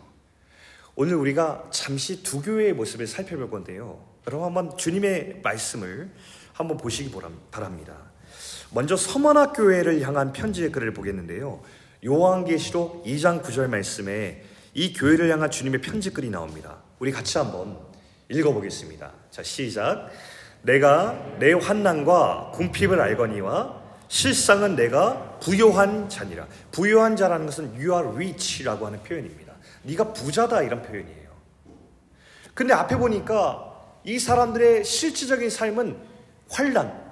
오늘 0.95 1.15
우리가 1.17 1.69
잠시 1.73 2.23
두 2.23 2.43
교회의 2.43 2.75
모습을 2.75 3.07
살펴볼 3.07 3.51
건데요. 3.51 4.07
여러분 4.27 4.47
한번 4.47 4.77
주님의 4.77 5.41
말씀을 5.43 6.11
한번 6.53 6.77
보시기 6.77 7.11
바랍니다. 7.51 8.13
먼저 8.71 8.97
서머나 8.97 9.53
교회를 9.53 10.03
향한 10.03 10.33
편지의 10.33 10.71
글을 10.71 10.93
보겠는데요. 10.93 11.63
요한계시록 12.05 13.05
2장 13.05 13.43
9절 13.43 13.69
말씀에 13.69 14.45
이 14.75 14.93
교회를 14.93 15.31
향한 15.31 15.51
주님의 15.51 15.81
편지 15.81 16.11
글이 16.11 16.31
나옵니다. 16.31 16.83
우리 16.99 17.11
같이 17.13 17.39
한번 17.39 17.79
읽어보겠습니다. 18.29 19.13
자, 19.31 19.43
시작. 19.43 20.11
내가 20.65 21.19
내 21.39 21.53
환난과 21.53 22.53
궁핍을 22.55 23.01
알거니와 23.01 23.83
실상은 24.09 24.77
내가 24.77 25.39
부요한 25.41 26.09
자니라. 26.09 26.47
부요한 26.73 27.17
자라는 27.17 27.47
것은 27.47 27.75
you 27.75 27.93
are 27.93 28.09
rich라고 28.15 28.87
하는 28.87 29.03
표현입니다. 29.03 29.53
네가 29.83 30.13
부자다 30.13 30.63
이런 30.63 30.83
표현이에요. 30.83 31.29
근데 32.55 32.73
앞에 32.73 32.97
보니까 32.97 33.73
이 34.05 34.19
사람들의 34.19 34.85
실질적인 34.85 35.51
삶은 35.51 35.97
환란, 36.49 37.03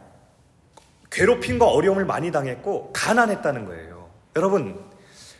괴롭힘과 1.10 1.66
어려움을 1.66 2.04
많이 2.04 2.30
당했고 2.30 2.92
가난했다는 2.92 3.66
거예요. 3.66 4.08
여러분, 4.36 4.82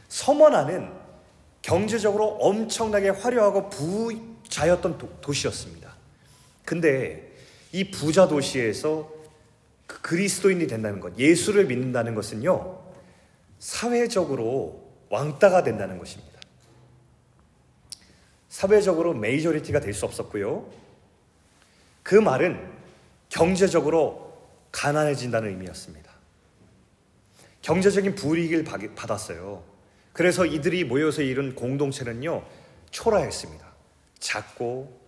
서머나는 0.09 0.93
경제적으로 1.63 2.27
엄청나게 2.41 3.11
화려하고 3.11 3.71
부자였던 3.71 4.99
도, 4.99 5.33
시였습니다 5.33 5.95
근데 6.65 7.32
이 7.73 7.91
부자 7.91 8.29
도시에서 8.29 9.11
그 9.87 10.01
그리스도인이 10.03 10.67
된다는 10.67 11.01
것, 11.01 11.19
예수를 11.19 11.67
믿는다는 11.67 12.15
것은요, 12.15 12.81
사회적으로 13.59 14.91
왕따가 15.09 15.63
된다는 15.63 15.99
것입니다. 15.99 16.33
사회적으로 18.49 19.15
메이저리티가 19.15 19.81
될 19.81 19.95
수 19.95 20.05
없었고요. 20.05 20.71
그 22.03 22.15
말은 22.15 22.71
경제적으로 23.29 24.33
가난해진다는 24.73 25.51
의미였습니다. 25.51 26.13
경제적인 27.63 28.15
불이익을 28.15 28.65
받았어요. 28.95 29.63
그래서 30.13 30.45
이들이 30.45 30.85
모여서 30.85 31.23
이룬 31.23 31.55
공동체는요, 31.55 32.45
초라했습니다. 32.91 33.67
작고 34.19 35.01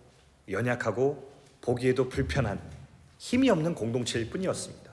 연약하고 0.49 1.34
보기에도 1.65 2.07
불편한 2.07 2.61
힘이 3.17 3.49
없는 3.49 3.73
공동체일 3.73 4.29
뿐이었습니다. 4.29 4.85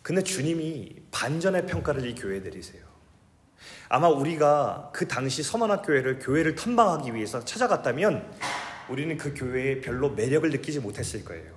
근데 0.00 0.22
주님이 0.22 1.02
반전의 1.10 1.66
평가를 1.66 2.06
이 2.06 2.14
교회에 2.14 2.40
내리세요. 2.40 2.84
아마 3.88 4.08
우리가 4.08 4.90
그 4.94 5.08
당시 5.08 5.42
서만학 5.42 5.84
교회를 5.84 6.18
교회를 6.20 6.54
탐방하기 6.54 7.14
위해서 7.14 7.44
찾아갔다면 7.44 8.32
우리는 8.88 9.16
그 9.16 9.34
교회에 9.34 9.80
별로 9.80 10.10
매력을 10.10 10.48
느끼지 10.50 10.80
못했을 10.80 11.24
거예요. 11.24 11.52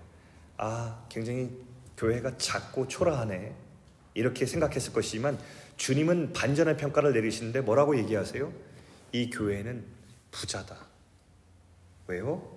아, 0.57 1.05
굉장히 1.09 1.51
교회가 1.97 2.37
작고 2.37 2.87
초라하네. 2.87 3.53
이렇게 4.13 4.45
생각했을 4.45 4.93
것이지만 4.93 5.37
주님은 5.75 6.33
반전의 6.33 6.77
평가를 6.77 7.13
내리시는데 7.13 7.61
뭐라고 7.61 7.97
얘기하세요? 7.97 8.51
이 9.11 9.29
교회는 9.29 9.85
부자다. 10.31 10.75
왜요? 12.07 12.56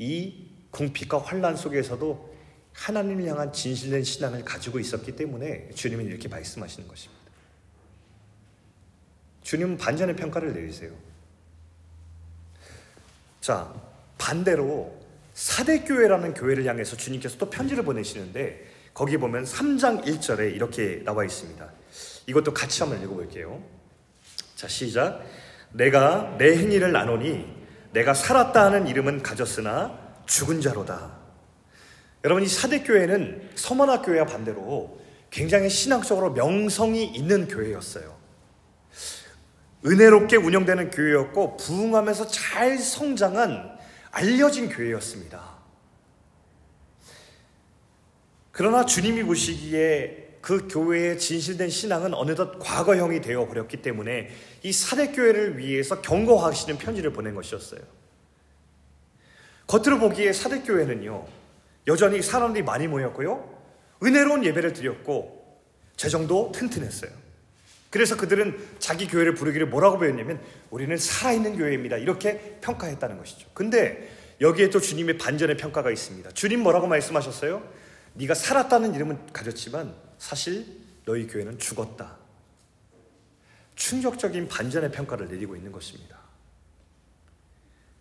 이 0.00 0.46
궁핍과 0.70 1.18
환란 1.18 1.56
속에서도 1.56 2.34
하나님을 2.72 3.26
향한 3.26 3.52
진실된 3.52 4.02
신앙을 4.02 4.44
가지고 4.46 4.78
있었기 4.78 5.14
때문에 5.14 5.68
주님은 5.74 6.06
이렇게 6.06 6.26
말씀하시는 6.26 6.88
것입니다. 6.88 7.20
주님은 9.42 9.76
반전의 9.76 10.16
평가를 10.16 10.54
내리세요. 10.54 10.90
자, 13.42 13.74
반대로 14.16 14.98
사대교회라는 15.34 16.32
교회를 16.32 16.64
향해서 16.64 16.96
주님께서 16.96 17.36
또 17.36 17.50
편지를 17.50 17.84
보내시는데 17.84 18.66
거기 18.94 19.18
보면 19.18 19.44
3장 19.44 20.04
1절에 20.04 20.54
이렇게 20.54 21.02
나와 21.04 21.26
있습니다. 21.26 21.70
이것도 22.26 22.54
같이 22.54 22.82
한번 22.82 23.02
읽어볼게요. 23.02 23.62
자, 24.56 24.66
시작. 24.66 25.22
내가 25.72 26.36
내 26.38 26.56
행위를 26.56 26.90
나누니 26.92 27.59
내가 27.92 28.14
살았다 28.14 28.66
하는 28.66 28.86
이름은 28.86 29.22
가졌으나 29.22 29.98
죽은 30.26 30.60
자로다. 30.60 31.18
여러분 32.24 32.42
이 32.42 32.46
사대 32.46 32.82
교회는 32.82 33.50
서머나 33.54 34.02
교회와 34.02 34.26
반대로 34.26 35.00
굉장히 35.30 35.70
신앙적으로 35.70 36.32
명성이 36.32 37.04
있는 37.04 37.48
교회였어요. 37.48 38.18
은혜롭게 39.86 40.36
운영되는 40.36 40.90
교회였고 40.90 41.56
부흥하면서 41.56 42.28
잘 42.28 42.78
성장한 42.78 43.78
알려진 44.10 44.68
교회였습니다. 44.68 45.58
그러나 48.52 48.84
주님이 48.84 49.22
보시기에 49.22 50.29
그 50.40 50.68
교회의 50.68 51.18
진실된 51.18 51.68
신앙은 51.68 52.14
어느덧 52.14 52.58
과거형이 52.58 53.20
되어 53.20 53.46
버렸기 53.46 53.82
때문에 53.82 54.30
이 54.62 54.72
사대교회를 54.72 55.58
위해서 55.58 56.00
경고하시는 56.00 56.78
편지를 56.78 57.12
보낸 57.12 57.34
것이었어요. 57.34 57.80
겉으로 59.66 59.98
보기에 59.98 60.32
사대교회는요, 60.32 61.26
여전히 61.86 62.22
사람들이 62.22 62.64
많이 62.64 62.88
모였고요, 62.88 63.60
은혜로운 64.02 64.44
예배를 64.44 64.72
드렸고, 64.72 65.60
재정도 65.96 66.50
튼튼했어요. 66.52 67.10
그래서 67.90 68.16
그들은 68.16 68.56
자기 68.78 69.06
교회를 69.06 69.34
부르기를 69.34 69.66
뭐라고 69.66 69.98
배웠냐면, 69.98 70.40
우리는 70.70 70.96
살아있는 70.96 71.58
교회입니다. 71.58 71.98
이렇게 71.98 72.58
평가했다는 72.62 73.18
것이죠. 73.18 73.48
근데 73.52 74.10
여기에 74.40 74.70
또 74.70 74.80
주님의 74.80 75.18
반전의 75.18 75.58
평가가 75.58 75.90
있습니다. 75.90 76.30
주님 76.30 76.60
뭐라고 76.60 76.86
말씀하셨어요? 76.86 77.62
네가 78.14 78.34
살았다는 78.34 78.94
이름은 78.94 79.32
가졌지만 79.32 79.94
사실 80.20 80.66
너희 81.06 81.26
교회는 81.26 81.58
죽었다. 81.58 82.16
충격적인 83.74 84.46
반전의 84.48 84.92
평가를 84.92 85.28
내리고 85.28 85.56
있는 85.56 85.72
것입니다. 85.72 86.18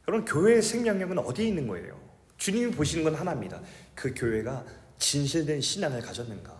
여러분, 0.08 0.26
교회의 0.26 0.62
생명력은 0.62 1.18
어디에 1.18 1.48
있는 1.48 1.68
거예요? 1.68 1.98
주님이 2.38 2.72
보시는 2.72 3.06
건 3.06 3.16
하나입니다. 3.16 3.62
그 3.96 4.14
교회가 4.14 4.66
진실된 4.98 5.62
신앙을 5.62 6.02
가졌는가? 6.02 6.54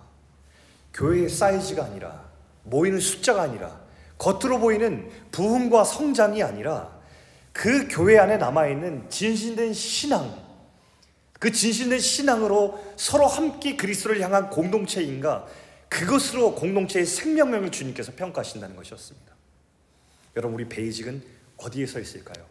교회의 0.94 1.28
사이즈가 1.28 1.84
아니라, 1.84 2.30
모이는 2.64 3.00
숫자가 3.00 3.42
아니라, 3.42 3.82
겉으로 4.18 4.60
보이는 4.60 5.12
부흥과 5.32 5.84
성장이 5.84 6.42
아니라, 6.42 6.98
그 7.52 7.90
교회 7.90 8.18
안에 8.18 8.38
남아있는 8.38 9.10
진실된 9.10 9.74
신앙, 9.74 10.49
그 11.40 11.52
진실된 11.52 12.00
신앙으로 12.00 12.94
서로 12.98 13.26
함께 13.26 13.76
그리스도를 13.78 14.22
향한 14.22 14.50
공동체인가 14.50 15.48
그것으로 15.88 16.54
공동체의 16.54 17.06
생명력을 17.06 17.72
주님께서 17.72 18.12
평가하신다는 18.16 18.76
것이었습니다. 18.76 19.34
여러분 20.36 20.56
우리 20.56 20.70
베이직은 20.70 21.24
어디에 21.58 21.86
서 21.86 22.00
있을까요? 22.00 22.46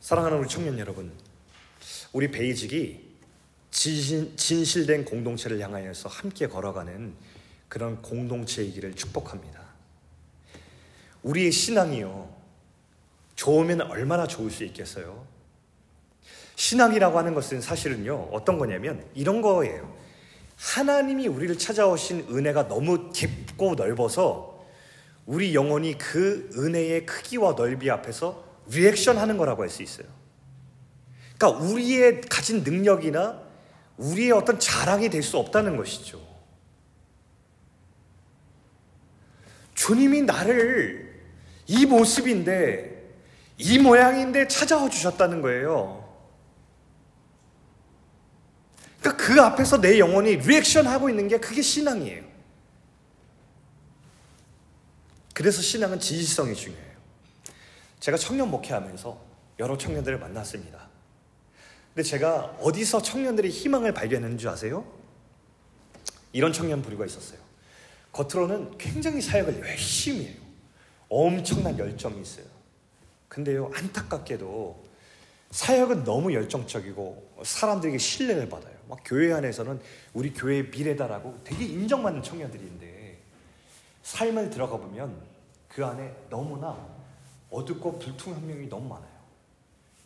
사랑하는 0.00 0.38
우리 0.38 0.48
청년 0.48 0.78
여러분, 0.78 1.12
우리 2.12 2.30
베이직이 2.30 3.08
진실, 3.70 4.36
진실된 4.36 5.04
공동체를 5.04 5.60
향하여서 5.60 6.08
함께 6.08 6.46
걸어가는 6.46 7.14
그런 7.68 8.00
공동체이기를 8.00 8.94
축복합니다. 8.94 9.60
우리의 11.22 11.52
신앙이요, 11.52 12.34
좋으면 13.36 13.82
얼마나 13.82 14.26
좋을 14.26 14.50
수 14.50 14.64
있겠어요? 14.64 15.26
신앙이라고 16.58 17.16
하는 17.16 17.34
것은 17.34 17.60
사실은요, 17.60 18.30
어떤 18.32 18.58
거냐면 18.58 19.04
이런 19.14 19.42
거예요. 19.42 19.94
하나님이 20.56 21.28
우리를 21.28 21.56
찾아오신 21.56 22.26
은혜가 22.30 22.66
너무 22.66 23.12
깊고 23.12 23.76
넓어서 23.76 24.66
우리 25.24 25.54
영혼이 25.54 25.96
그 25.98 26.50
은혜의 26.56 27.06
크기와 27.06 27.52
넓이 27.52 27.88
앞에서 27.88 28.44
리액션 28.70 29.18
하는 29.18 29.36
거라고 29.36 29.62
할 29.62 29.70
수 29.70 29.84
있어요. 29.84 30.08
그러니까 31.38 31.64
우리의 31.64 32.22
가진 32.22 32.64
능력이나 32.64 33.40
우리의 33.96 34.32
어떤 34.32 34.58
자랑이 34.58 35.10
될 35.10 35.22
수 35.22 35.38
없다는 35.38 35.76
것이죠. 35.76 36.20
주님이 39.76 40.22
나를 40.22 41.22
이 41.68 41.86
모습인데, 41.86 43.12
이 43.58 43.78
모양인데 43.78 44.48
찾아와 44.48 44.88
주셨다는 44.88 45.40
거예요. 45.40 45.97
그러니까 49.00 49.24
그 49.24 49.40
앞에서 49.40 49.80
내 49.80 49.98
영혼이 49.98 50.36
리액션 50.36 50.86
하고 50.86 51.08
있는 51.08 51.28
게 51.28 51.38
그게 51.38 51.62
신앙이에요. 51.62 52.24
그래서 55.34 55.62
신앙은 55.62 56.00
진실성이 56.00 56.54
중요해요. 56.54 56.98
제가 58.00 58.16
청년 58.16 58.50
목회하면서 58.50 59.20
여러 59.60 59.78
청년들을 59.78 60.18
만났습니다. 60.18 60.88
근데 61.94 62.08
제가 62.08 62.56
어디서 62.60 63.02
청년들의 63.02 63.50
희망을 63.50 63.92
발견했는 63.94 64.38
줄 64.38 64.48
아세요? 64.48 64.84
이런 66.32 66.52
청년 66.52 66.82
부류가 66.82 67.06
있었어요. 67.06 67.38
겉으로는 68.12 68.78
굉장히 68.78 69.20
사역을 69.20 69.60
열심히 69.60 70.26
해요. 70.26 70.36
엄청난 71.08 71.78
열정이 71.78 72.20
있어요. 72.20 72.44
근데요, 73.28 73.70
안타깝게도 73.74 74.84
사역은 75.50 76.04
너무 76.04 76.34
열정적이고 76.34 77.42
사람들에게 77.44 77.98
신뢰를 77.98 78.48
받아요. 78.48 78.77
막 78.88 78.98
교회 79.04 79.32
안에서는 79.32 79.80
우리 80.14 80.32
교회의 80.32 80.68
미래다라고 80.70 81.40
되게 81.44 81.64
인정받는 81.64 82.22
청년들인데 82.22 83.18
삶을 84.02 84.50
들어가 84.50 84.76
보면 84.76 85.20
그 85.68 85.84
안에 85.84 86.14
너무나 86.30 86.76
어둡고 87.50 87.98
불투명한 87.98 88.46
면이 88.46 88.68
너무 88.68 88.88
많아요. 88.88 89.18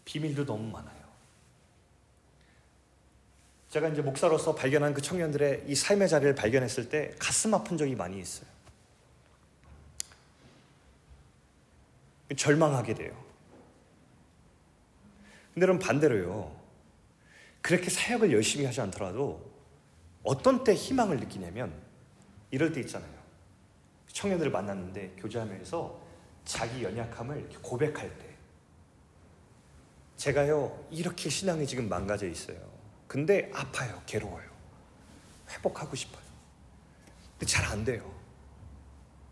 비밀도 0.05 0.45
너무 0.45 0.71
많아요. 0.71 1.03
제가 3.71 3.89
이제 3.89 4.03
목사로서 4.03 4.55
발견한 4.55 4.93
그 4.93 5.01
청년들의 5.01 5.65
이 5.67 5.75
삶의 5.75 6.09
자리를 6.09 6.35
발견했을 6.35 6.89
때 6.89 7.15
가슴 7.19 7.55
아픈 7.55 7.79
적이 7.79 7.95
많이 7.95 8.21
있어요. 8.21 8.51
절망하게 12.37 12.95
돼요. 12.95 13.25
근데 15.55 15.65
여러분 15.65 15.79
반대로요. 15.79 16.62
그렇게 17.63 17.89
사역을 17.89 18.33
열심히 18.33 18.67
하지 18.67 18.81
않더라도 18.81 19.51
어떤 20.23 20.65
때 20.65 20.75
희망을 20.75 21.19
느끼냐면 21.19 21.73
이럴 22.51 22.73
때 22.73 22.81
있잖아요. 22.81 23.11
청년들을 24.09 24.53
만났는데 24.53 25.15
교제하면서 25.19 26.03
자기 26.45 26.83
연약함을 26.83 27.49
고백할 27.63 28.19
때 28.19 28.27
제가요 30.17 30.87
이렇게 30.91 31.31
신앙이 31.31 31.67
지금 31.67 31.89
망가져 31.89 32.27
있어요. 32.27 32.59
근데 33.07 33.51
아파요, 33.55 34.03
괴로워요. 34.07 34.51
회복하고 35.51 35.97
싶어요. 35.97 36.23
근데 37.39 37.47
잘 37.47 37.65
안 37.67 37.85
돼요. 37.85 38.01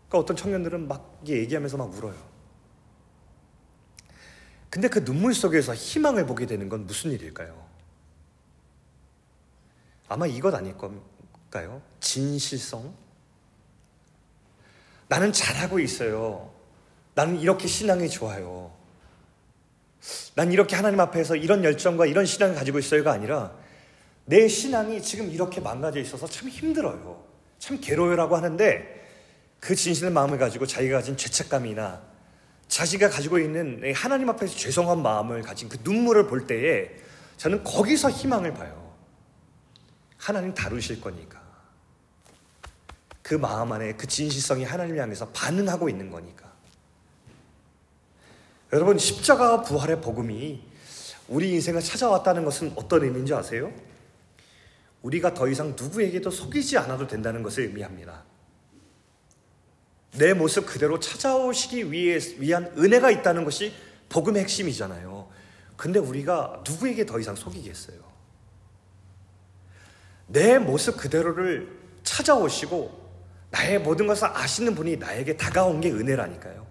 그러니까 0.07 0.17
어떤 0.19 0.35
청년들은 0.35 0.87
막 0.87 1.21
얘기하면서 1.25 1.77
막 1.77 1.93
울어요. 1.93 2.31
근데 4.69 4.87
그 4.87 5.03
눈물 5.03 5.33
속에서 5.33 5.73
희망을 5.75 6.25
보게 6.25 6.45
되는 6.45 6.67
건 6.69 6.85
무슨 6.85 7.11
일일까요? 7.11 7.60
아마 10.11 10.27
이것 10.27 10.53
아닐 10.53 10.75
건가요? 10.77 11.81
진실성? 12.01 12.93
나는 15.07 15.31
잘하고 15.31 15.79
있어요. 15.79 16.51
나는 17.15 17.39
이렇게 17.39 17.65
신앙이 17.65 18.09
좋아요. 18.09 18.73
난 20.35 20.51
이렇게 20.51 20.75
하나님 20.75 20.99
앞에서 20.99 21.37
이런 21.37 21.63
열정과 21.63 22.07
이런 22.07 22.25
신앙을 22.25 22.55
가지고 22.55 22.79
있어요가 22.79 23.13
아니라 23.13 23.53
내 24.25 24.49
신앙이 24.49 25.01
지금 25.01 25.31
이렇게 25.31 25.61
망가져 25.61 26.01
있어서 26.01 26.27
참 26.27 26.49
힘들어요. 26.49 27.23
참 27.59 27.79
괴로워요라고 27.79 28.35
하는데 28.35 29.05
그 29.61 29.75
진실의 29.75 30.11
마음을 30.11 30.37
가지고 30.37 30.65
자기가 30.65 30.97
가진 30.97 31.15
죄책감이나 31.15 32.01
자기가 32.67 33.09
가지고 33.09 33.39
있는 33.39 33.81
하나님 33.95 34.29
앞에서 34.29 34.57
죄송한 34.57 35.01
마음을 35.01 35.41
가진 35.41 35.69
그 35.69 35.77
눈물을 35.85 36.27
볼 36.27 36.47
때에 36.47 36.89
저는 37.37 37.63
거기서 37.63 38.09
희망을 38.09 38.53
봐요. 38.53 38.80
하나님 40.21 40.53
다루실 40.53 41.01
거니까. 41.01 41.41
그 43.23 43.33
마음 43.33 43.71
안에 43.71 43.93
그 43.93 44.05
진실성이 44.05 44.63
하나님 44.63 44.97
향해서 44.97 45.27
반응하고 45.29 45.89
있는 45.89 46.11
거니까. 46.11 46.51
여러분, 48.71 48.99
십자가 48.99 49.63
부활의 49.63 49.99
복음이 49.99 50.63
우리 51.27 51.51
인생을 51.53 51.81
찾아왔다는 51.81 52.45
것은 52.45 52.73
어떤 52.75 53.03
의미인지 53.03 53.33
아세요? 53.33 53.73
우리가 55.01 55.33
더 55.33 55.47
이상 55.47 55.75
누구에게도 55.75 56.29
속이지 56.29 56.77
않아도 56.77 57.07
된다는 57.07 57.41
것을 57.41 57.63
의미합니다. 57.63 58.23
내 60.17 60.35
모습 60.35 60.67
그대로 60.67 60.99
찾아오시기 60.99 61.91
위해, 61.91 62.19
위한 62.37 62.71
은혜가 62.77 63.09
있다는 63.09 63.43
것이 63.43 63.73
복음의 64.09 64.43
핵심이잖아요. 64.43 65.27
근데 65.75 65.97
우리가 65.97 66.63
누구에게 66.67 67.07
더 67.07 67.19
이상 67.19 67.35
속이겠어요? 67.35 68.10
내 70.31 70.59
모습 70.59 70.97
그대로를 70.97 71.67
찾아오시고 72.03 73.01
나의 73.51 73.79
모든 73.79 74.07
것을 74.07 74.27
아시는 74.27 74.75
분이 74.75 74.97
나에게 74.97 75.35
다가온 75.35 75.81
게 75.81 75.91
은혜라니까요. 75.91 76.65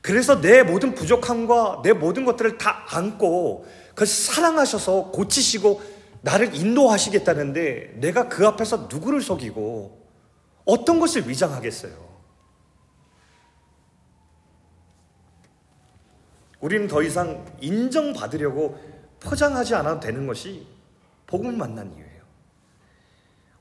그래서 0.00 0.40
내 0.40 0.62
모든 0.62 0.94
부족함과 0.94 1.82
내 1.84 1.92
모든 1.92 2.24
것들을 2.24 2.56
다 2.56 2.86
안고 2.88 3.66
그 3.94 4.06
사랑하셔서 4.06 5.10
고치시고 5.10 5.82
나를 6.22 6.54
인도하시겠다는데 6.54 7.96
내가 7.96 8.28
그 8.28 8.46
앞에서 8.46 8.88
누구를 8.90 9.20
속이고 9.20 10.00
어떤 10.64 11.00
것을 11.00 11.28
위장하겠어요? 11.28 12.10
우리는 16.60 16.88
더 16.88 17.02
이상 17.02 17.44
인정받으려고 17.60 18.78
포장하지 19.20 19.74
않아도 19.74 20.00
되는 20.00 20.26
것이 20.26 20.66
복음을 21.30 21.52
만난 21.52 21.92
이유예요. 21.92 22.20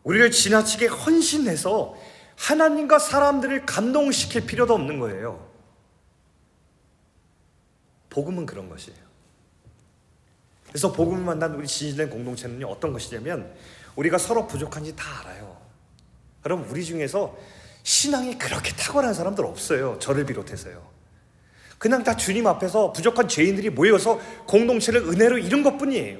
우리를 0.03 0.31
지나치게 0.31 0.87
헌신해서 0.87 1.95
하나님과 2.35 2.99
사람들을 2.99 3.65
감동시킬 3.65 4.45
필요도 4.45 4.73
없는 4.73 4.99
거예요. 4.99 5.47
복음은 8.09 8.45
그런 8.45 8.69
것이에요. 8.69 8.97
그래서 10.67 10.91
복음을 10.91 11.23
만난 11.23 11.55
우리 11.55 11.67
진실된 11.67 12.09
공동체는 12.09 12.63
어떤 12.65 12.91
것이냐면 12.91 13.53
우리가 13.95 14.17
서로 14.17 14.47
부족한지 14.47 14.95
다 14.95 15.19
알아요. 15.21 15.57
여러분 16.45 16.67
우리 16.69 16.83
중에서 16.83 17.37
신앙이 17.83 18.37
그렇게 18.37 18.71
탁월한 18.75 19.13
사람들 19.13 19.45
없어요. 19.45 19.99
저를 19.99 20.25
비롯해서요. 20.25 20.87
그냥 21.77 22.03
다 22.03 22.15
주님 22.15 22.47
앞에서 22.47 22.93
부족한 22.93 23.27
죄인들이 23.27 23.69
모여서 23.69 24.19
공동체를 24.47 25.01
은혜로 25.01 25.37
이룬 25.37 25.63
것 25.63 25.77
뿐이에요. 25.77 26.19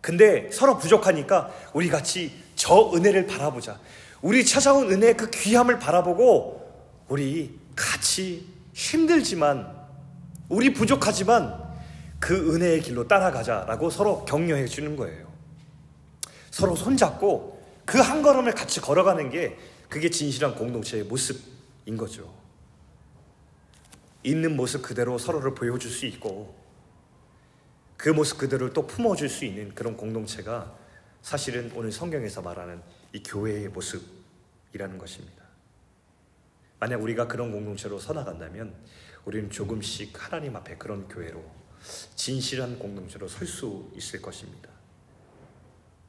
근데 0.00 0.50
서로 0.52 0.78
부족하니까 0.78 1.50
우리 1.72 1.88
같이 1.88 2.32
저 2.54 2.92
은혜를 2.94 3.26
바라보자. 3.26 3.78
우리 4.22 4.44
찾아온 4.44 4.90
은혜의 4.90 5.16
그 5.16 5.30
귀함을 5.30 5.78
바라보고 5.78 7.04
우리 7.08 7.58
같이 7.76 8.46
힘들지만 8.72 9.76
우리 10.48 10.72
부족하지만 10.72 11.68
그 12.18 12.54
은혜의 12.54 12.80
길로 12.80 13.06
따라가자라고 13.06 13.90
서로 13.90 14.24
격려해 14.24 14.66
주는 14.66 14.96
거예요. 14.96 15.28
서로 16.50 16.74
손잡고 16.74 17.58
그 17.84 17.98
한 17.98 18.22
걸음을 18.22 18.52
같이 18.52 18.80
걸어가는 18.80 19.30
게 19.30 19.56
그게 19.88 20.10
진실한 20.10 20.54
공동체의 20.54 21.04
모습인 21.04 21.96
거죠. 21.96 22.30
있는 24.22 24.56
모습 24.56 24.82
그대로 24.82 25.16
서로를 25.16 25.54
보여줄 25.54 25.90
수 25.90 26.04
있고 26.06 26.54
그 27.98 28.08
모습 28.10 28.38
그대로를 28.38 28.72
또 28.72 28.86
품어줄 28.86 29.28
수 29.28 29.44
있는 29.44 29.74
그런 29.74 29.96
공동체가 29.96 30.78
사실은 31.20 31.70
오늘 31.74 31.92
성경에서 31.92 32.40
말하는 32.40 32.80
이 33.12 33.22
교회의 33.22 33.68
모습이라는 33.68 34.96
것입니다. 34.96 35.44
만약 36.78 37.02
우리가 37.02 37.26
그런 37.26 37.50
공동체로 37.50 37.98
서나간다면 37.98 38.72
우리는 39.24 39.50
조금씩 39.50 40.12
하나님 40.14 40.54
앞에 40.56 40.76
그런 40.76 41.08
교회로 41.08 41.44
진실한 42.14 42.78
공동체로 42.78 43.26
설 43.28 43.46
수 43.46 43.90
있을 43.96 44.22
것입니다. 44.22 44.70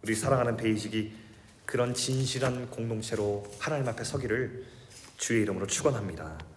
우리 0.03 0.13
사랑하는 0.15 0.57
베이직이 0.57 1.11
그런 1.65 1.93
진실한 1.95 2.69
공동체로 2.69 3.51
하나님 3.59 3.87
앞에 3.87 4.03
서기를 4.03 4.65
주의 5.17 5.41
이름으로 5.41 5.65
축원합니다. 5.67 6.37